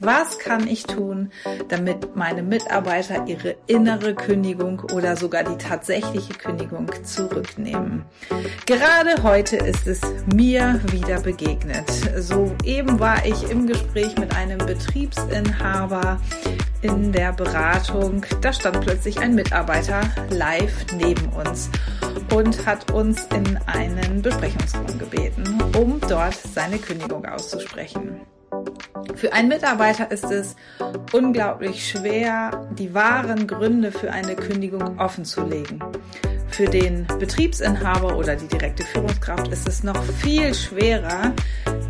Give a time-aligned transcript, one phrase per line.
[0.00, 1.32] Was kann ich tun,
[1.66, 8.04] damit meine Mitarbeiter ihre innere Kündigung oder sogar die tatsächliche Kündigung zurücknehmen?
[8.64, 10.00] Gerade heute ist es
[10.32, 11.90] mir wieder begegnet.
[12.16, 16.20] Soeben war ich im Gespräch mit einem Betriebsinhaber
[16.82, 18.24] in der Beratung.
[18.40, 21.70] Da stand plötzlich ein Mitarbeiter live neben uns
[22.32, 28.20] und hat uns in einen Besprechungsraum gebeten, um dort seine Kündigung auszusprechen.
[29.14, 30.56] Für einen Mitarbeiter ist es
[31.12, 35.82] unglaublich schwer, die wahren Gründe für eine Kündigung offenzulegen.
[36.48, 41.32] Für den Betriebsinhaber oder die direkte Führungskraft ist es noch viel schwerer,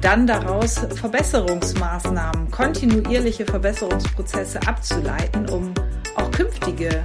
[0.00, 5.72] dann daraus Verbesserungsmaßnahmen, kontinuierliche Verbesserungsprozesse abzuleiten, um
[6.16, 7.02] auch künftige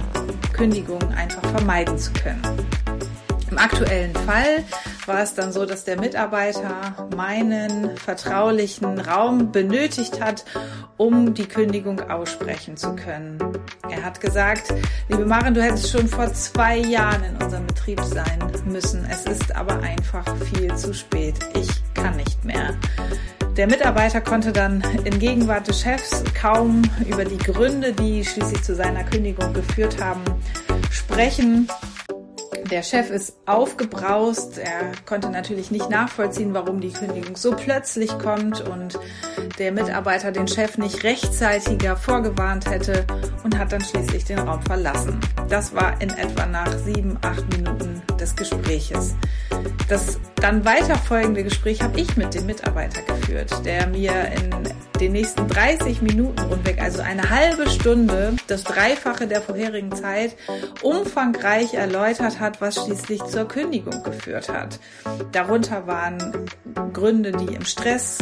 [0.52, 2.42] Kündigungen einfach vermeiden zu können.
[3.50, 4.64] Im aktuellen Fall
[5.06, 10.44] war es dann so, dass der Mitarbeiter meinen vertraulichen Raum benötigt hat,
[10.96, 13.38] um die Kündigung aussprechen zu können.
[13.90, 14.72] Er hat gesagt,
[15.08, 19.06] liebe Maren, du hättest schon vor zwei Jahren in unserem Betrieb sein müssen.
[19.10, 21.34] Es ist aber einfach viel zu spät.
[21.54, 22.74] Ich kann nicht mehr.
[23.56, 28.74] Der Mitarbeiter konnte dann in Gegenwart des Chefs kaum über die Gründe, die schließlich zu
[28.74, 30.22] seiner Kündigung geführt haben,
[30.90, 31.68] sprechen
[32.70, 34.58] der Chef ist aufgebraust.
[34.58, 38.98] Er konnte natürlich nicht nachvollziehen, warum die Kündigung so plötzlich kommt und
[39.58, 43.06] der Mitarbeiter den Chef nicht rechtzeitiger vorgewarnt hätte
[43.42, 45.20] und hat dann schließlich den Raum verlassen.
[45.48, 49.14] Das war in etwa nach sieben, acht Minuten des Gespräches.
[49.88, 54.50] Das dann weiterfolgende Gespräch habe ich mit dem Mitarbeiter geführt, der mir in
[55.00, 60.36] den nächsten 30 Minuten rundweg, also eine halbe Stunde, das Dreifache der vorherigen Zeit,
[60.82, 64.78] umfangreich erläutert hat, was schließlich zur Kündigung geführt hat.
[65.32, 66.46] Darunter waren
[66.92, 68.18] Gründe, die im Stress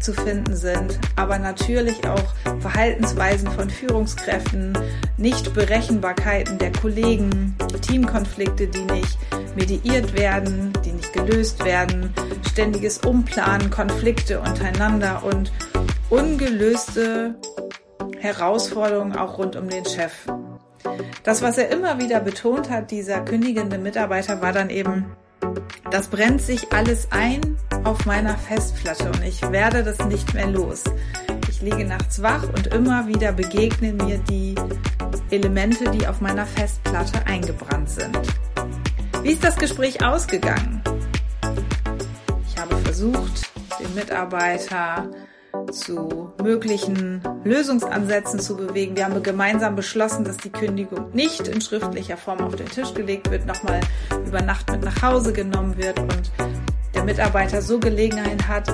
[0.00, 4.76] zu finden sind, aber natürlich auch Verhaltensweisen von Führungskräften,
[5.16, 9.18] Nichtberechenbarkeiten der Kollegen, Teamkonflikte, die nicht
[9.56, 12.12] mediiert werden, die nicht gelöst werden,
[12.50, 15.50] ständiges Umplanen, Konflikte untereinander und
[16.10, 17.34] ungelöste
[18.18, 20.12] Herausforderungen auch rund um den Chef.
[21.24, 25.06] Das, was er immer wieder betont hat, dieser kündigende Mitarbeiter, war dann eben,
[25.90, 27.40] das brennt sich alles ein
[27.84, 30.84] auf meiner Festplatte und ich werde das nicht mehr los.
[31.48, 34.54] Ich liege nachts wach und immer wieder begegnen mir die
[35.30, 38.18] Elemente, die auf meiner Festplatte eingebrannt sind.
[39.26, 40.80] Wie ist das Gespräch ausgegangen?
[42.46, 43.50] Ich habe versucht,
[43.80, 45.10] den Mitarbeiter
[45.72, 48.94] zu möglichen Lösungsansätzen zu bewegen.
[48.94, 53.28] Wir haben gemeinsam beschlossen, dass die Kündigung nicht in schriftlicher Form auf den Tisch gelegt
[53.28, 53.80] wird, nochmal
[54.28, 56.30] über Nacht mit nach Hause genommen wird und
[56.94, 58.68] der Mitarbeiter so Gelegenheit hat,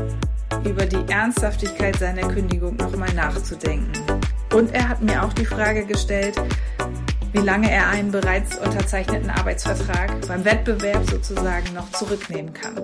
[0.67, 3.91] über die Ernsthaftigkeit seiner Kündigung nochmal nachzudenken.
[4.53, 6.39] Und er hat mir auch die Frage gestellt,
[7.33, 12.81] wie lange er einen bereits unterzeichneten Arbeitsvertrag beim Wettbewerb sozusagen noch zurücknehmen kann.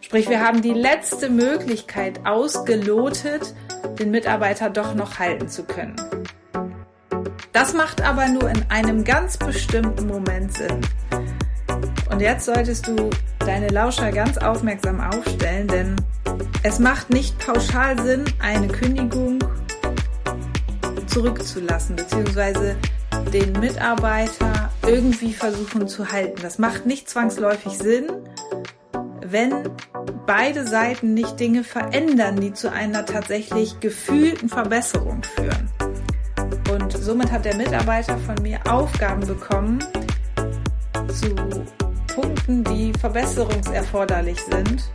[0.00, 3.54] Sprich, wir haben die letzte Möglichkeit ausgelotet,
[3.98, 5.96] den Mitarbeiter doch noch halten zu können.
[7.52, 10.80] Das macht aber nur in einem ganz bestimmten Moment Sinn.
[12.10, 13.10] Und jetzt solltest du
[13.40, 15.96] deine Lauscher ganz aufmerksam aufstellen, denn
[16.62, 19.38] es macht nicht pauschal Sinn, eine Kündigung
[21.06, 22.76] zurückzulassen, beziehungsweise
[23.32, 26.40] den Mitarbeiter irgendwie versuchen zu halten.
[26.42, 28.06] Das macht nicht zwangsläufig Sinn,
[29.24, 29.70] wenn
[30.26, 35.70] beide Seiten nicht Dinge verändern, die zu einer tatsächlich gefühlten Verbesserung führen.
[36.70, 39.78] Und somit hat der Mitarbeiter von mir Aufgaben bekommen
[41.08, 41.34] zu
[42.14, 44.90] Punkten, die verbesserungserforderlich sind,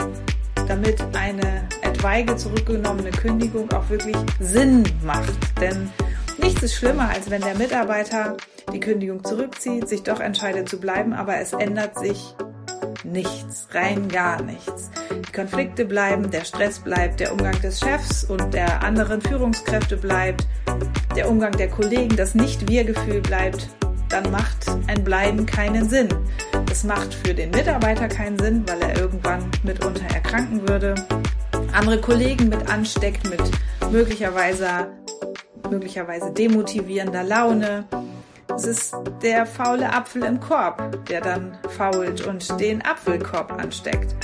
[0.68, 5.34] damit eine etwaige zurückgenommene Kündigung auch wirklich Sinn macht.
[5.60, 5.90] Denn
[6.48, 8.38] nichts ist schlimmer, als wenn der Mitarbeiter
[8.74, 12.36] die Kündigung zurückzieht, sich doch entscheidet zu bleiben, aber es ändert sich
[13.04, 14.90] nichts, rein gar nichts.
[15.12, 20.48] Die Konflikte bleiben, der Stress bleibt, der Umgang des Chefs und der anderen Führungskräfte bleibt,
[21.18, 23.68] der Umgang der Kollegen, das Nicht-Wir-Gefühl bleibt,
[24.08, 26.08] dann macht ein Bleiben keinen Sinn.
[26.72, 30.96] Es macht für den Mitarbeiter keinen Sinn, weil er irgendwann mitunter erkranken würde,
[31.74, 33.42] andere Kollegen mit ansteckt, mit
[33.92, 34.88] möglicherweise,
[35.70, 37.86] möglicherweise demotivierender Laune,
[38.56, 44.16] es ist der faule Apfel im Korb, der dann fault und den Apfelkorb ansteckt.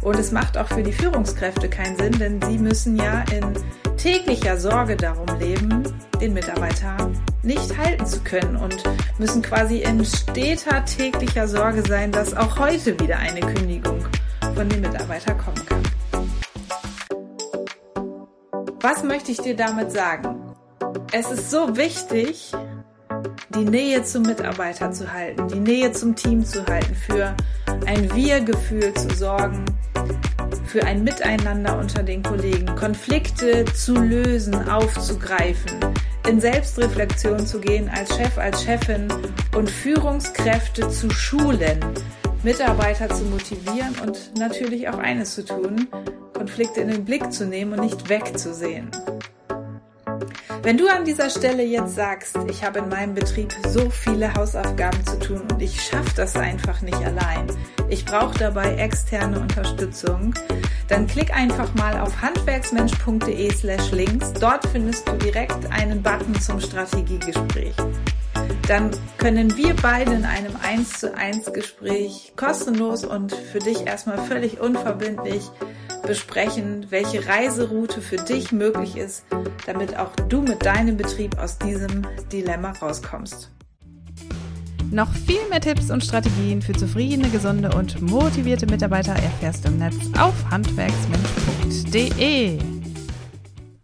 [0.00, 3.52] Und es macht auch für die Führungskräfte keinen Sinn, denn sie müssen ja in
[3.96, 5.82] täglicher Sorge darum leben,
[6.20, 6.96] den Mitarbeiter
[7.42, 8.82] nicht halten zu können und
[9.18, 14.04] müssen quasi in steter täglicher Sorge sein, dass auch heute wieder eine Kündigung
[14.54, 15.82] von dem Mitarbeiter kommen kann.
[18.80, 20.41] Was möchte ich dir damit sagen?
[21.14, 22.52] Es ist so wichtig,
[23.54, 27.36] die Nähe zum Mitarbeiter zu halten, die Nähe zum Team zu halten, für
[27.84, 29.62] ein Wir-Gefühl zu sorgen,
[30.64, 35.80] für ein Miteinander unter den Kollegen, Konflikte zu lösen, aufzugreifen,
[36.26, 39.08] in Selbstreflexion zu gehen als Chef, als Chefin
[39.54, 41.78] und Führungskräfte zu schulen,
[42.42, 45.88] Mitarbeiter zu motivieren und natürlich auch eines zu tun,
[46.32, 48.90] Konflikte in den Blick zu nehmen und nicht wegzusehen.
[50.62, 55.04] Wenn du an dieser Stelle jetzt sagst, ich habe in meinem Betrieb so viele Hausaufgaben
[55.04, 57.48] zu tun und ich schaffe das einfach nicht allein,
[57.88, 60.32] ich brauche dabei externe Unterstützung,
[60.86, 64.32] dann klick einfach mal auf handwerksmensch.de slash links.
[64.34, 67.74] Dort findest du direkt einen Button zum Strategiegespräch.
[68.68, 74.18] Dann können wir beide in einem 1 zu 1 Gespräch kostenlos und für dich erstmal
[74.18, 75.42] völlig unverbindlich
[76.06, 79.24] besprechen, welche Reiseroute für dich möglich ist,
[79.66, 83.50] damit auch du mit deinem Betrieb aus diesem Dilemma rauskommst.
[84.90, 89.78] Noch viel mehr Tipps und Strategien für zufriedene, gesunde und motivierte Mitarbeiter erfährst du im
[89.78, 92.71] Netz auf handwerksmensch.de.